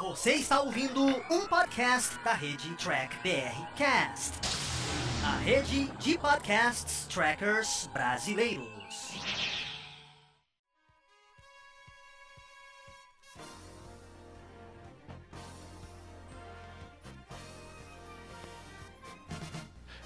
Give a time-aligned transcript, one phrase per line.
[0.00, 4.32] Você está ouvindo um podcast da rede Track BR Cast,
[5.24, 8.66] a rede de podcasts trackers brasileiros.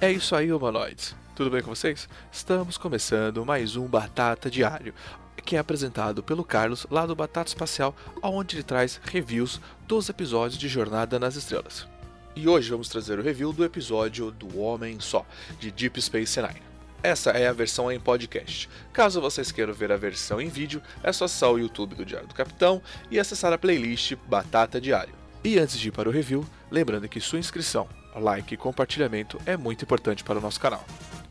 [0.00, 1.16] É isso aí, humanoides.
[1.34, 2.06] Tudo bem com vocês?
[2.30, 4.94] Estamos começando mais um Batata Diário,
[5.50, 7.92] que é apresentado pelo Carlos lá do Batata Espacial,
[8.22, 11.88] onde ele traz reviews dos episódios de Jornada nas Estrelas.
[12.36, 15.26] E hoje vamos trazer o review do episódio do Homem Só,
[15.58, 16.62] de Deep Space Nine.
[17.02, 18.70] Essa é a versão em podcast.
[18.92, 22.28] Caso vocês queiram ver a versão em vídeo, é só acessar o YouTube do Diário
[22.28, 22.80] do Capitão
[23.10, 25.14] e acessar a playlist Batata Diário.
[25.42, 29.56] E antes de ir para o review, lembrando que sua inscrição, like e compartilhamento é
[29.56, 30.86] muito importante para o nosso canal.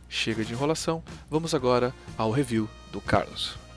[0.10, 3.69] Chega de enrolação, vamos agora ao review do Carlos.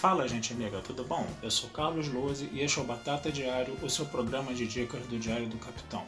[0.00, 1.26] Fala, gente amiga, tudo bom?
[1.42, 5.04] Eu sou Carlos Lose e este é o Batata Diário, o seu programa de dicas
[5.08, 6.04] do Diário do Capitão.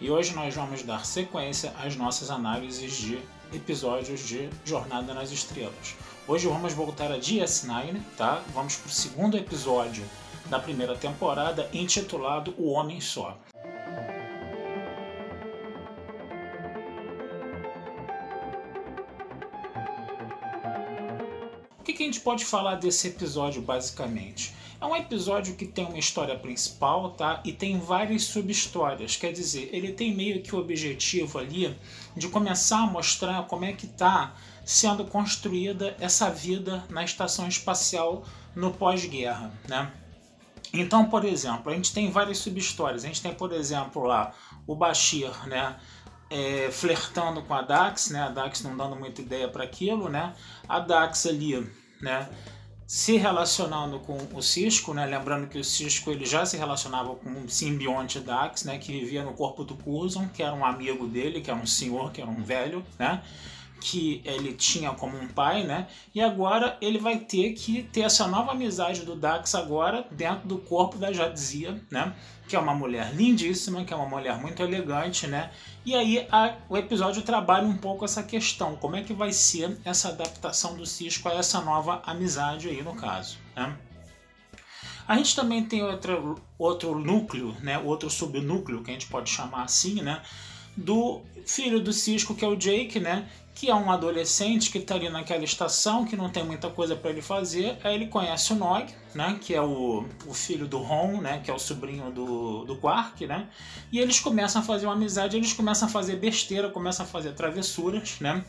[0.00, 3.18] E hoje nós vamos dar sequência às nossas análises de
[3.52, 5.94] episódios de Jornada nas Estrelas.
[6.26, 8.42] Hoje vamos voltar a DS9, tá?
[8.54, 10.04] Vamos para o segundo episódio
[10.46, 13.36] da primeira temporada, intitulado O Homem Só.
[21.98, 24.54] Que, a gente pode falar desse episódio, basicamente?
[24.80, 27.40] É um episódio que tem uma história principal, tá?
[27.44, 29.16] E tem várias sub-histórias.
[29.16, 31.76] Quer dizer, ele tem meio que o objetivo ali
[32.16, 34.32] de começar a mostrar como é que tá
[34.64, 38.24] sendo construída essa vida na estação espacial
[38.54, 39.90] no pós-guerra, né?
[40.72, 43.02] Então, por exemplo, a gente tem várias sub-histórias.
[43.02, 44.32] A gente tem, por exemplo, lá
[44.68, 45.76] o Bashir, né?
[46.30, 48.20] É, flertando com a Dax, né?
[48.20, 50.34] A Dax não dando muita ideia para aquilo, né?
[50.68, 51.66] A Dax ali,
[52.00, 52.28] né?
[52.86, 55.04] Se relacionando com o Cisco, né?
[55.04, 58.78] Lembrando que o Cisco ele já se relacionava com um simbionte Dax, né?
[58.78, 62.12] Que vivia no corpo do Curzon, que era um amigo dele, que era um senhor,
[62.12, 63.22] que era um velho, né?
[63.80, 65.86] Que ele tinha como um pai, né?
[66.14, 70.58] E agora ele vai ter que ter essa nova amizade do Dax agora dentro do
[70.58, 72.14] corpo da Jadzia, né?
[72.48, 75.50] Que é uma mulher lindíssima, que é uma mulher muito elegante, né?
[75.84, 79.78] E aí a, o episódio trabalha um pouco essa questão, como é que vai ser
[79.84, 83.76] essa adaptação do Cisco a essa nova amizade aí no caso, né?
[85.06, 87.78] A gente também tem outro, outro núcleo, né?
[87.78, 90.20] Outro subnúcleo que a gente pode chamar assim, né?
[90.78, 93.28] Do filho do Cisco, que é o Jake, né?
[93.54, 97.10] Que é um adolescente que está ali naquela estação, que não tem muita coisa para
[97.10, 97.76] ele fazer.
[97.82, 99.36] Aí ele conhece o Nog, né?
[99.40, 101.40] Que é o, o filho do Ron, né?
[101.42, 103.48] Que é o sobrinho do, do Quark, né?
[103.90, 107.32] E eles começam a fazer uma amizade, eles começam a fazer besteira, começam a fazer
[107.32, 108.44] travessuras, né?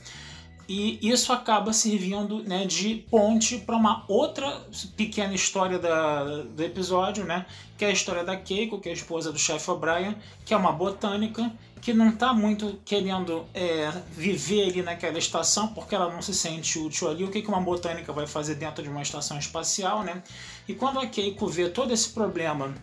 [0.69, 4.61] E isso acaba servindo né, de ponte para uma outra
[4.95, 7.47] pequena história da, do episódio, né?
[7.75, 10.15] Que é a história da Keiko, que é a esposa do chefe O'Brien,
[10.45, 15.95] que é uma botânica que não está muito querendo é, viver ali naquela estação porque
[15.95, 17.23] ela não se sente útil ali.
[17.23, 20.21] O que, que uma botânica vai fazer dentro de uma estação espacial, né?
[20.67, 22.75] E quando a Keiko vê todo esse problema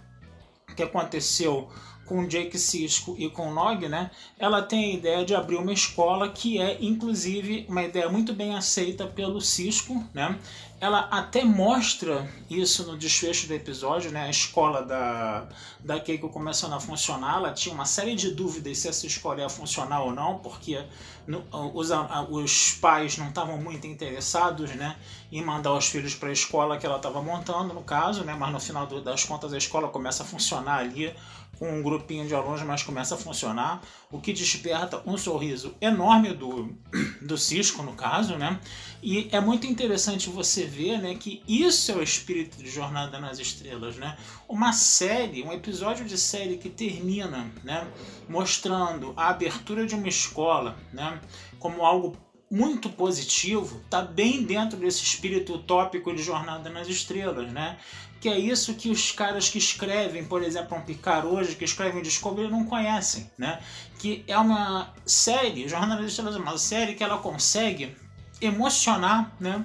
[0.74, 1.68] que aconteceu
[2.06, 4.10] com Jake Cisco e com Nog, né?
[4.38, 8.54] Ela tem a ideia de abrir uma escola que é, inclusive, uma ideia muito bem
[8.54, 10.38] aceita pelo Cisco, né?
[10.78, 14.26] Ela até mostra isso no desfecho do episódio, né?
[14.26, 15.48] A escola da,
[15.80, 17.36] da Keiko começando a funcionar.
[17.38, 20.84] Ela tinha uma série de dúvidas se essa escola ia funcionar ou não, porque
[21.26, 21.42] no,
[21.74, 21.88] os,
[22.28, 24.96] os pais não estavam muito interessados, né?
[25.32, 28.36] Em mandar os filhos para a escola que ela estava montando, no caso, né?
[28.38, 31.12] Mas no final do, das contas a escola começa a funcionar ali
[31.58, 36.32] com um grupinho de alunos, mas começa a funcionar, o que desperta um sorriso enorme
[36.34, 36.74] do,
[37.22, 38.60] do Cisco, no caso, né?
[39.02, 43.38] E é muito interessante você ver né, que isso é o espírito de Jornada nas
[43.38, 44.16] Estrelas, né?
[44.48, 47.86] Uma série, um episódio de série que termina né,
[48.28, 51.20] mostrando a abertura de uma escola né,
[51.58, 52.16] como algo
[52.50, 57.76] muito positivo, está bem dentro desse espírito utópico de Jornada nas Estrelas, né?
[58.26, 62.02] Que é isso que os caras que escrevem, por exemplo, um Picard hoje, que escrevem
[62.02, 63.60] Discovery, não conhecem, né?
[64.00, 67.96] Que é uma série, Estrelas é uma série que ela consegue
[68.40, 69.64] emocionar, né?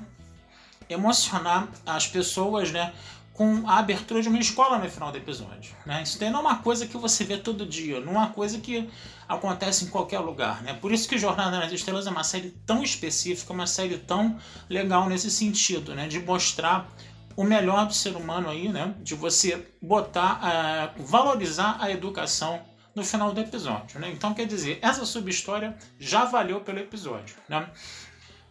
[0.87, 2.93] Emocionar as pessoas, né?
[3.33, 5.73] com a abertura de uma escola no final do episódio.
[5.83, 6.03] Né?
[6.03, 8.59] Isso daí não é uma coisa que você vê todo dia, não é uma coisa
[8.59, 8.87] que
[9.27, 10.61] acontece em qualquer lugar.
[10.61, 10.73] Né?
[10.75, 14.37] Por isso que Jornada nas Estrelas é uma série tão específica, uma série tão
[14.69, 16.07] legal nesse sentido, né?
[16.07, 16.87] de mostrar
[17.35, 18.95] o melhor do ser humano aí, né?
[18.99, 22.61] de você botar, uh, valorizar a educação
[22.95, 23.99] no final do episódio.
[23.99, 24.11] Né?
[24.11, 27.35] Então, quer dizer, essa subhistória já valeu pelo episódio.
[27.47, 27.69] Né?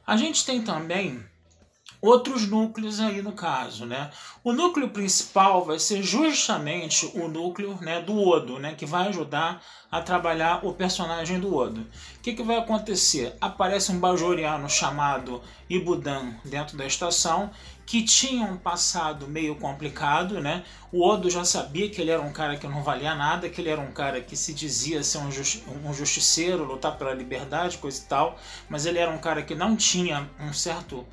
[0.07, 1.23] A gente tem também
[2.01, 4.11] outros núcleos aí no caso, né?
[4.43, 9.63] O núcleo principal vai ser justamente o núcleo né, do Odo, né, que vai ajudar
[9.91, 11.81] a trabalhar o personagem do Odo.
[11.81, 13.37] O que, que vai acontecer?
[13.41, 17.51] Aparece um bajoriano chamado Ibudan dentro da estação
[17.85, 20.63] que tinha um passado meio complicado, né?
[20.93, 23.69] O Odo já sabia que ele era um cara que não valia nada, que ele
[23.69, 28.01] era um cara que se dizia ser um, justi um justiceiro, lutar pela liberdade, coisa
[28.01, 28.39] e tal,
[28.69, 31.05] mas ele era um cara que não tinha um certo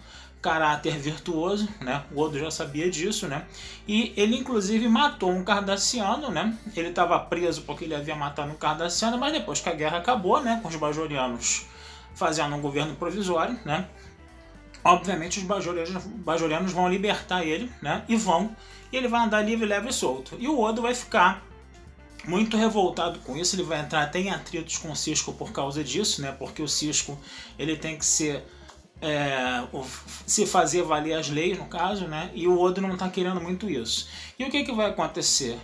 [0.42, 2.04] caráter virtuoso, né?
[2.12, 3.46] O Odo já sabia disso, né?
[3.88, 6.56] E ele inclusive matou um cardassiano, né?
[6.76, 10.42] Ele estava preso porque ele havia matado um cardassiano, mas depois que a guerra acabou,
[10.42, 11.66] né, com os bajorianos
[12.14, 13.88] fazendo um governo provisório, né?
[14.84, 18.04] Obviamente os bajorianos, vão libertar ele, né?
[18.08, 18.56] E vão,
[18.92, 20.38] e ele vai andar livre, leve e solto.
[20.40, 21.44] E o Odo vai ficar
[22.26, 25.84] muito revoltado com isso, ele vai entrar até em atritos com o Cisco por causa
[25.84, 26.32] disso, né?
[26.32, 27.18] Porque o Cisco
[27.58, 28.46] ele tem que ser
[29.02, 29.64] é,
[30.26, 32.32] se fazer valer as leis, no caso, né?
[32.34, 34.08] E o Odo não está querendo muito isso.
[34.38, 35.60] E o que, que vai acontecer?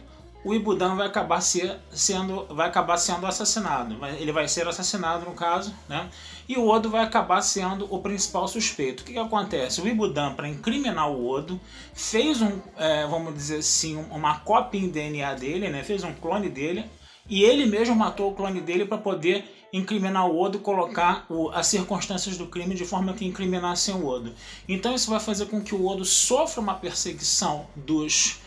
[0.46, 3.98] O Ibudan vai acabar ser, sendo, vai acabar sendo assassinado.
[4.20, 6.10] Ele vai ser assassinado, no caso, né?
[6.50, 9.02] E o Odo vai acabar sendo o principal suspeito.
[9.02, 9.80] O que, que acontece?
[9.80, 11.60] O Ibudan, para incriminar o Odo,
[11.94, 15.82] fez um, é, vamos dizer assim, uma cópia em DNA dele, né?
[15.82, 16.86] Fez um clone dele.
[17.30, 21.50] E ele mesmo matou o clone dele para poder incriminar o Odo e colocar o,
[21.50, 24.34] as circunstâncias do crime de forma que incriminassem o Odo.
[24.68, 28.40] Então isso vai fazer com que o Odo sofra uma perseguição dos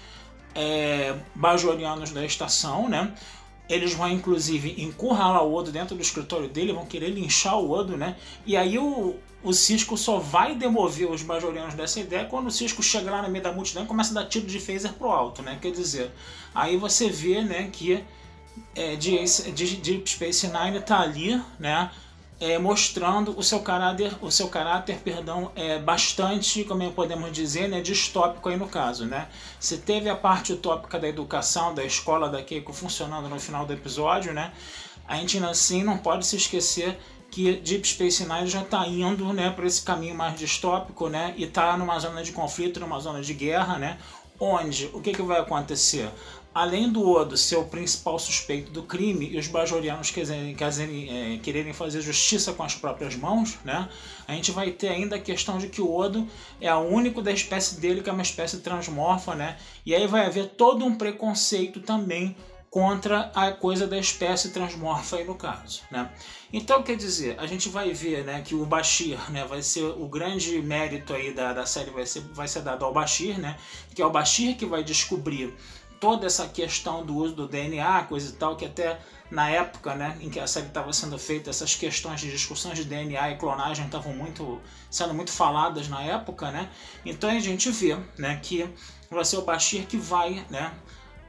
[0.55, 3.12] é, bajorianos da estação, né?
[3.69, 7.96] Eles vão inclusive encurralar o Odo dentro do escritório dele, vão querer linchar o Odo,
[7.96, 8.17] né?
[8.46, 12.82] E aí o, o Cisco só vai demover os bajorianos dessa ideia quando o Cisco
[12.82, 15.43] chegar lá no meio da multidão e começa a dar tiro de phaser pro alto,
[15.43, 15.58] né?
[15.61, 16.12] Quer dizer,
[16.55, 18.05] aí você vê, né, que
[18.75, 19.17] é, de,
[19.53, 21.91] de Deep Space Nine está ali, né?
[22.38, 27.81] É, mostrando o seu caráter, o seu caráter, perdão, é bastante, como podemos dizer, né,
[27.81, 29.29] distópico aí no caso, né?
[29.58, 33.73] Você teve a parte utópica da educação, da escola da Keiko funcionando no final do
[33.73, 34.53] episódio, né?
[35.08, 36.99] A gente assim não pode se esquecer
[37.31, 41.35] que Deep Space Nine já está indo, né, para esse caminho mais distópico, né?
[41.37, 43.99] E está numa zona de conflito, numa zona de guerra, né?
[44.38, 46.11] Onde o que, que vai acontecer?
[46.56, 51.37] Além do Odo ser o principal suspeito do crime e os bajorianos quiserem, quiserem, é,
[51.37, 53.87] quererem fazer justiça com as próprias mãos, né,
[54.26, 56.26] a gente vai ter ainda a questão de que o Odo
[56.58, 60.25] é o único da espécie dele que é uma espécie transmorfa, né, e aí vai
[60.25, 62.35] haver todo um preconceito também
[62.70, 66.11] contra a coisa da espécie transmorfa aí no caso, né?
[66.53, 70.08] Então quer dizer, a gente vai ver, né, que o Bashir, né, vai ser o
[70.08, 73.56] grande mérito aí da, da série vai ser vai ser dado ao Bashir, né,
[73.94, 75.55] que é o Bashir que vai descobrir
[76.06, 78.97] toda essa questão do uso do DNA, coisa e tal, que até
[79.29, 82.85] na época né, em que a série estava sendo feita, essas questões de discussões de
[82.85, 86.70] DNA e clonagem estavam muito sendo muito faladas na época, né?
[87.05, 88.73] Então a gente vê né, que
[89.11, 90.73] vai ser o Bashir que vai né,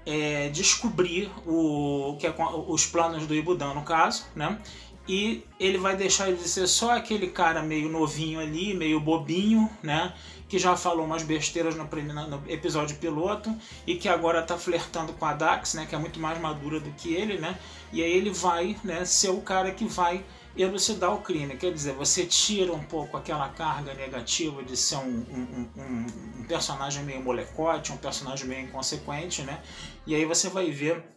[0.06, 2.36] é, descobrir o, que é,
[2.68, 4.60] os planos do Ibudan, no caso, né?
[5.08, 9.68] E ele vai deixar ele de ser só aquele cara meio novinho ali, meio bobinho,
[9.82, 10.14] né?
[10.48, 13.54] Que já falou umas besteiras no, no episódio piloto
[13.86, 16.90] e que agora está flertando com a Dax, né, que é muito mais madura do
[16.92, 17.58] que ele, né?
[17.92, 20.24] E aí ele vai, né, ser o cara que vai
[20.56, 21.56] elucidar o crime.
[21.56, 26.06] Quer dizer, você tira um pouco aquela carga negativa de ser um, um, um,
[26.40, 29.62] um personagem meio molecote, um personagem meio inconsequente, né?
[30.06, 31.17] E aí você vai ver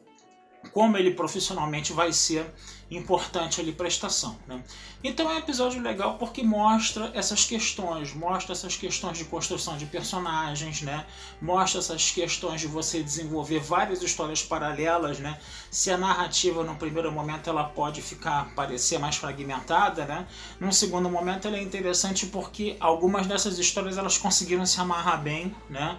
[0.73, 2.53] como ele profissionalmente vai ser
[2.91, 4.37] importante ali para a estação.
[4.47, 4.63] Né?
[5.03, 9.87] Então é um episódio legal porque mostra essas questões, mostra essas questões de construção de
[9.87, 11.07] personagens, né?
[11.41, 15.39] mostra essas questões de você desenvolver várias histórias paralelas, né?
[15.71, 20.27] se a narrativa no primeiro momento ela pode ficar parecer mais fragmentada, né?
[20.59, 25.55] num segundo momento ela é interessante porque algumas dessas histórias elas conseguiram se amarrar bem,
[25.69, 25.99] né?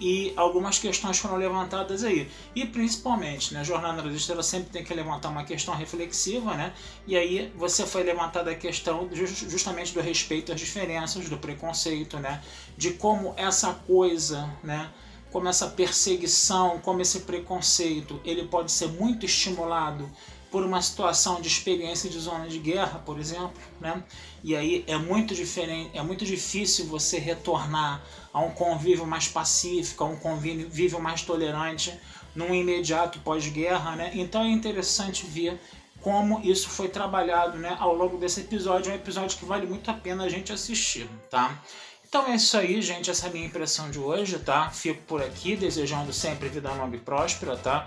[0.00, 2.28] E algumas questões foram levantadas aí.
[2.54, 6.72] E principalmente, né, a jornada ela sempre tem que levantar uma questão reflexiva, né?
[7.06, 12.42] E aí você foi levantada a questão justamente do respeito às diferenças, do preconceito, né?
[12.76, 14.90] De como essa coisa, né?
[15.32, 20.08] Como essa perseguição, como esse preconceito, ele pode ser muito estimulado
[20.50, 24.02] por uma situação de experiência de zona de guerra, por exemplo, né?
[24.42, 28.02] E aí é muito diferente, é muito difícil você retornar
[28.32, 31.98] a um convívio mais pacífico, a um convívio mais tolerante
[32.34, 34.12] num imediato pós-guerra, né?
[34.14, 35.60] Então é interessante ver
[36.00, 39.90] como isso foi trabalhado, né, ao longo desse episódio, é um episódio que vale muito
[39.90, 41.60] a pena a gente assistir, tá?
[42.08, 43.10] Então é isso aí, gente.
[43.10, 44.70] Essa é a minha impressão de hoje, tá?
[44.70, 47.86] Fico por aqui, desejando sempre vida longa e próspera, tá?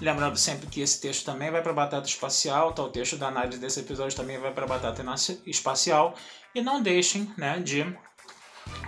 [0.00, 2.82] Lembrando sempre que esse texto também vai para Batata Espacial, tá?
[2.82, 5.02] o texto da análise desse episódio também vai para Batata
[5.44, 6.14] Espacial.
[6.54, 7.84] E não deixem né, de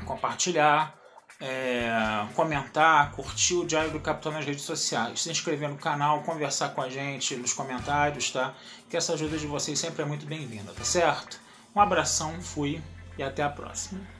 [0.06, 0.94] compartilhar,
[1.40, 1.90] é,
[2.34, 6.82] comentar, curtir o Diário do Capitão nas redes sociais, se inscrever no canal, conversar com
[6.82, 8.54] a gente nos comentários, tá?
[8.88, 11.40] Que essa ajuda de vocês sempre é muito bem-vinda, tá certo?
[11.74, 12.82] Um abração, fui
[13.18, 14.19] e até a próxima.